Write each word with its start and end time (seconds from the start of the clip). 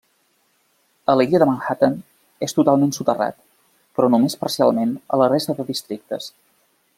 A 1.13 1.15
l'illa 1.19 1.41
de 1.43 1.47
Manhattan 1.49 1.97
és 2.47 2.57
totalment 2.59 2.95
soterrat, 2.97 3.37
però 3.99 4.09
només 4.15 4.37
parcialment 4.47 4.97
a 5.15 5.21
la 5.25 5.29
resta 5.35 5.57
de 5.61 5.69
districtes. 5.73 6.33